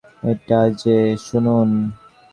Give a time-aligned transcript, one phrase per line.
[0.23, 0.97] এই যে
[1.25, 1.69] শুনুন।